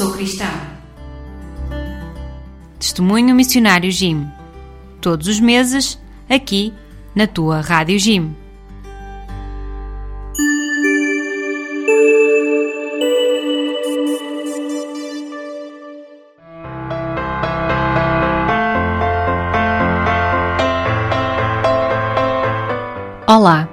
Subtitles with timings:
[0.00, 0.48] sou cristão.
[2.78, 4.26] Testemunho Missionário Jim.
[4.98, 6.72] Todos os meses, aqui
[7.14, 8.34] na tua Rádio Jim.
[23.26, 23.68] Olá,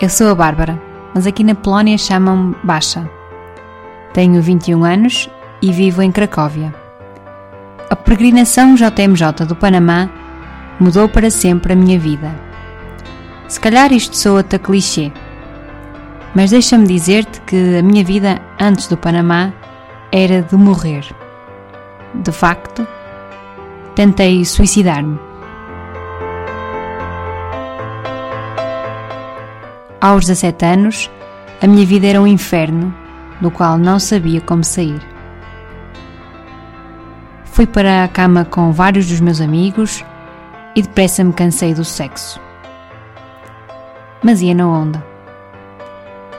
[0.00, 0.82] eu sou a Bárbara,
[1.14, 3.08] mas aqui na Polónia chamam-me Baixa.
[4.12, 5.30] Tenho 21 anos
[5.62, 6.74] e vivo em Cracóvia.
[7.88, 10.10] A peregrinação JMJ do Panamá
[10.80, 12.34] mudou para sempre a minha vida.
[13.46, 15.12] Se calhar isto soa-te a clichê,
[16.34, 19.52] mas deixa-me dizer-te que a minha vida antes do Panamá
[20.10, 21.04] era de morrer.
[22.14, 22.86] De facto,
[23.94, 25.18] tentei suicidar-me.
[30.00, 31.10] Aos 17 anos,
[31.60, 32.92] a minha vida era um inferno
[33.40, 35.11] do qual não sabia como sair.
[37.52, 40.02] Fui para a cama com vários dos meus amigos
[40.74, 42.40] e depressa me cansei do sexo.
[44.22, 45.04] Mas ia na onda.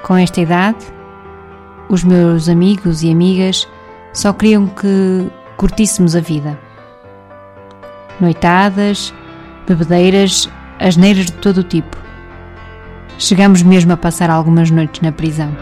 [0.01, 0.83] Com esta idade,
[1.87, 3.67] os meus amigos e amigas
[4.11, 6.59] só queriam que curtíssemos a vida.
[8.19, 9.13] Noitadas,
[9.67, 11.95] bebedeiras, asneiras de todo o tipo.
[13.19, 15.55] Chegamos mesmo a passar algumas noites na prisão.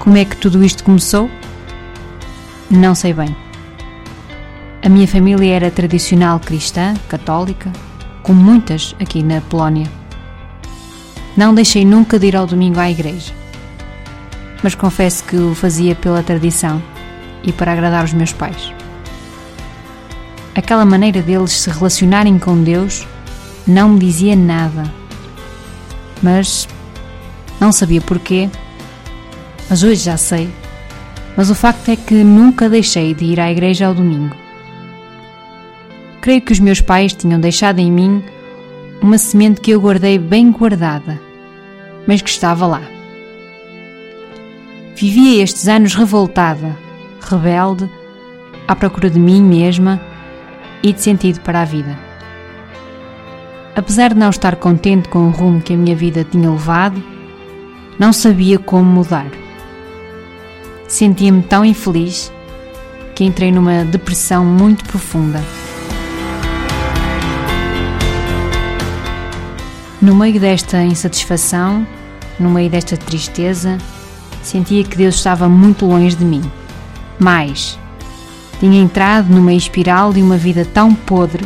[0.00, 1.30] Como é que tudo isto começou?
[2.70, 3.34] Não sei bem.
[4.84, 7.70] A minha família era tradicional cristã, católica,
[8.24, 9.88] como muitas aqui na Polónia.
[11.36, 13.32] Não deixei nunca de ir ao domingo à igreja.
[14.64, 16.82] Mas confesso que o fazia pela tradição
[17.44, 18.72] e para agradar os meus pais.
[20.56, 23.06] Aquela maneira deles se relacionarem com Deus
[23.64, 24.92] não me dizia nada.
[26.20, 26.66] Mas
[27.60, 28.50] não sabia porquê.
[29.70, 30.50] Mas hoje já sei.
[31.36, 34.34] Mas o facto é que nunca deixei de ir à igreja ao domingo.
[36.20, 38.22] Creio que os meus pais tinham deixado em mim
[39.02, 41.20] uma semente que eu guardei bem guardada,
[42.06, 42.82] mas que estava lá.
[44.96, 46.74] Vivia estes anos revoltada,
[47.20, 47.88] rebelde,
[48.66, 50.00] à procura de mim mesma
[50.82, 51.98] e de sentido para a vida.
[53.76, 57.02] Apesar de não estar contente com o rumo que a minha vida tinha levado,
[57.98, 59.30] não sabia como mudar.
[60.88, 62.32] Sentia-me tão infeliz
[63.14, 65.42] que entrei numa depressão muito profunda.
[70.00, 71.86] No meio desta insatisfação,
[72.38, 73.78] no meio desta tristeza,
[74.42, 76.42] sentia que Deus estava muito longe de mim.
[77.18, 77.78] Mais,
[78.60, 81.44] tinha entrado numa espiral de uma vida tão podre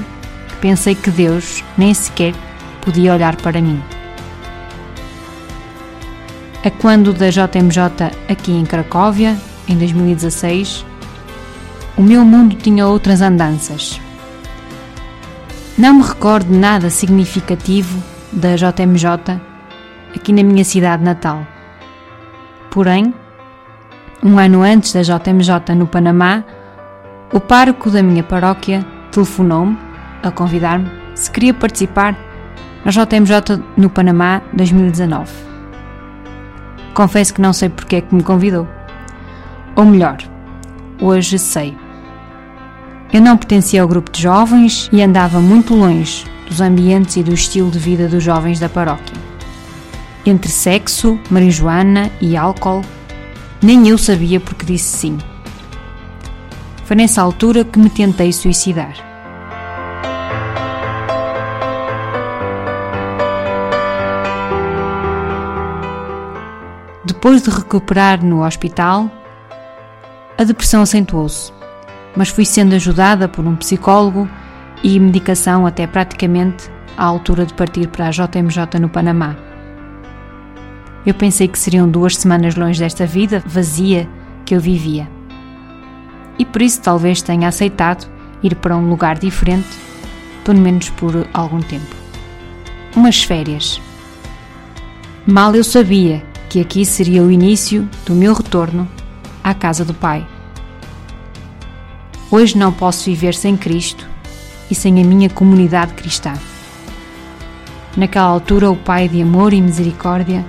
[0.61, 2.35] pensei que Deus nem sequer
[2.83, 3.83] podia olhar para mim.
[6.63, 9.35] A quando da JMJ aqui em Cracóvia,
[9.67, 10.85] em 2016,
[11.97, 13.99] o meu mundo tinha outras andanças.
[15.79, 19.41] Não me recordo nada significativo da JMJ
[20.15, 21.47] aqui na minha cidade natal.
[22.71, 23.15] Porém,
[24.23, 26.45] um ano antes da JMJ no Panamá,
[27.33, 29.79] o pároco da minha paróquia telefonou-me
[30.23, 32.15] a convidar-me se queria participar
[32.85, 35.50] na JMJ no Panamá 2019.
[36.95, 38.69] Confesso que não sei porque é que me convidou.
[39.77, 40.19] Ou melhor,
[41.01, 41.77] hoje sei.
[43.13, 47.33] Eu não pertencia ao grupo de jovens e andava muito longe dos ambientes e do
[47.33, 49.17] estilo de vida dos jovens da paróquia.
[50.27, 52.83] Entre sexo, marijuana e álcool,
[53.63, 55.19] nem eu sabia porque disse sim.
[56.85, 59.10] Foi nessa altura que me tentei suicidar.
[67.11, 69.11] Depois de recuperar no hospital,
[70.39, 71.53] a depressão acentuou-se,
[72.15, 74.31] mas fui sendo ajudada por um psicólogo
[74.81, 79.35] e medicação até praticamente à altura de partir para a JMJ no Panamá.
[81.05, 84.09] Eu pensei que seriam duas semanas longe desta vida vazia
[84.47, 85.11] que eu vivia.
[86.39, 88.09] E por isso talvez tenha aceitado
[88.41, 89.77] ir para um lugar diferente,
[90.45, 91.97] pelo menos por algum tempo.
[92.95, 93.83] Umas férias.
[95.27, 98.87] Mal eu sabia que aqui seria o início do meu retorno
[99.43, 100.27] à casa do Pai.
[102.29, 104.05] Hoje não posso viver sem Cristo
[104.69, 106.35] e sem a minha comunidade cristã.
[107.97, 110.45] Naquela altura, o Pai de amor e misericórdia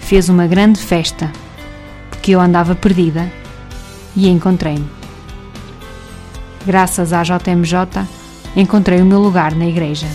[0.00, 1.30] fez uma grande festa,
[2.08, 3.30] porque eu andava perdida
[4.16, 4.88] e encontrei-me.
[6.66, 8.06] Graças à JMJ,
[8.56, 10.06] encontrei o meu lugar na igreja.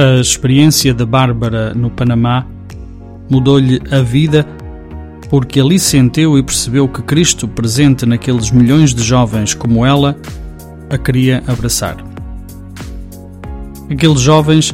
[0.00, 2.46] A experiência de Bárbara no Panamá
[3.28, 4.46] mudou-lhe a vida
[5.28, 10.16] porque ali sentiu e percebeu que Cristo, presente naqueles milhões de jovens como ela,
[10.88, 11.98] a queria abraçar.
[13.90, 14.72] Aqueles jovens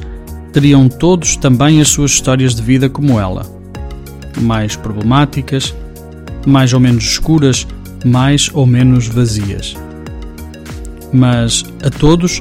[0.53, 3.45] teriam todos também as suas histórias de vida como ela,
[4.41, 5.75] mais problemáticas,
[6.47, 7.67] mais ou menos escuras,
[8.05, 9.77] mais ou menos vazias.
[11.13, 12.41] Mas a todos,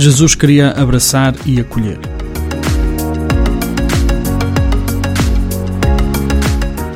[0.00, 1.98] Jesus queria abraçar e acolher.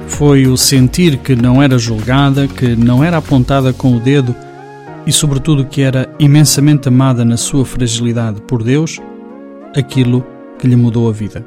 [0.07, 4.37] Foi o sentir que não era julgada, que não era apontada com o dedo
[5.05, 9.01] e, sobretudo, que era imensamente amada na sua fragilidade por Deus,
[9.77, 10.25] aquilo
[10.61, 11.45] que lhe mudou a vida.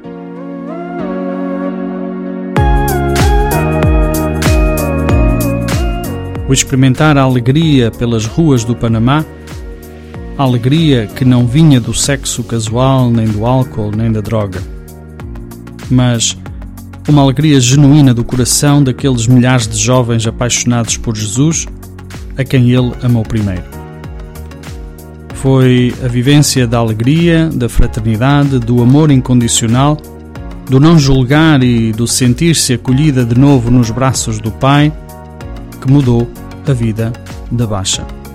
[6.46, 9.24] O experimentar a alegria pelas ruas do Panamá,
[10.44, 14.60] alegria que não vinha do sexo casual, nem do álcool, nem da droga,
[15.90, 16.36] mas
[17.08, 21.66] uma alegria genuína do coração daqueles milhares de jovens apaixonados por Jesus,
[22.36, 23.64] a quem ele amou primeiro.
[25.34, 29.96] Foi a vivência da alegria, da fraternidade, do amor incondicional,
[30.68, 34.92] do não julgar e do sentir-se acolhida de novo nos braços do Pai
[35.80, 36.28] que mudou
[36.66, 37.12] a vida
[37.50, 38.25] da Baixa.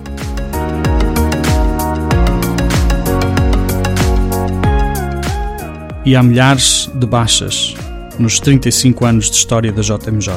[6.05, 7.75] E há milhares de baixas
[8.17, 10.33] nos 35 anos de história da JMJ.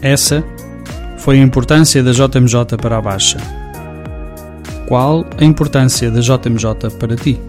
[0.00, 0.44] Essa
[1.18, 3.38] foi a importância da JMJ para a Baixa.
[4.86, 7.40] Qual a importância da JMJ para ti?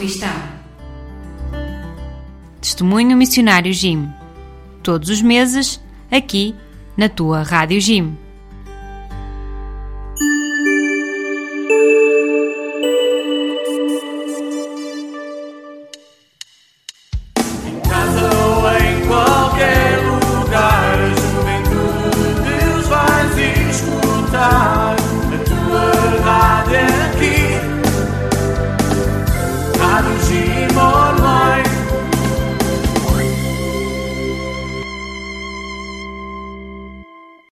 [0.00, 0.32] Cristão.
[2.58, 4.08] Testemunho Missionário Jim.
[4.82, 5.78] Todos os meses,
[6.10, 6.54] aqui
[6.96, 8.16] na tua Rádio Jim.